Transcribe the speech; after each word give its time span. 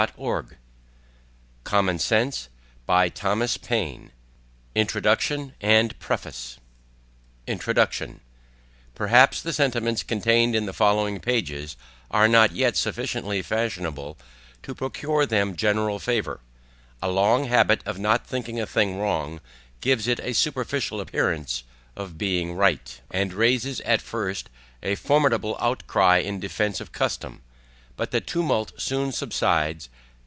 OF 0.01 0.07
THE 0.15 0.55
PRESENT 1.63 2.49
ABILITY 2.87 3.19
OF 3.19 3.23
AMERICA, 3.23 3.53
WITH 3.61 4.09
SOME 4.09 4.09
MISCELLANEOUS 4.73 5.93
REFLEXIONS 6.09 6.59
INTRODUCTION 7.45 8.21
PERHAPS 8.95 9.41
the 9.43 9.53
sentiments 9.53 10.01
contained 10.01 10.55
in 10.55 10.65
the 10.65 10.73
following 10.73 11.19
pages, 11.19 11.77
are 12.09 12.27
not 12.27 12.51
YET 12.51 12.75
sufficiently 12.75 13.43
fashionable 13.43 14.17
to 14.63 14.73
procure 14.73 15.27
them 15.27 15.55
general 15.55 15.99
favor; 15.99 16.39
a 16.99 17.07
long 17.11 17.43
habit 17.43 17.81
of 17.85 17.99
not 17.99 18.25
thinking 18.25 18.59
a 18.59 18.65
thing 18.65 18.97
WRONG, 18.97 19.39
gives 19.81 20.07
it 20.07 20.19
a 20.23 20.33
superficial 20.33 20.99
appearance 20.99 21.61
of 21.95 22.17
being 22.17 22.55
RIGHT, 22.55 23.01
and 23.11 23.33
raises 23.33 23.81
at 23.81 24.01
first 24.01 24.49
a 24.81 24.95
formidable 24.95 25.55
outcry 25.59 26.17
in 26.17 26.39
defence 26.39 26.81
of 26.81 26.91
custom. 26.91 27.43
But 27.97 28.09
the 28.11 28.21
tumult 28.21 28.81
soon 28.81 29.11
subsides. 29.11 29.89